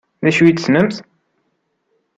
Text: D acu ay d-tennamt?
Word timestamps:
D 0.23 0.25
acu 0.29 0.41
ay 0.43 0.53
d-tennamt? 0.53 0.97